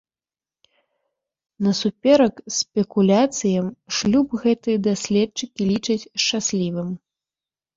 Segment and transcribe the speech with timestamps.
[1.65, 3.67] Насуперак спекуляцыям,
[3.99, 6.89] шлюб гэты даследчыкі лічаць шчаслівым.